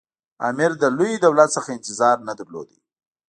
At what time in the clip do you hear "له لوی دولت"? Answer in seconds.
0.81-1.49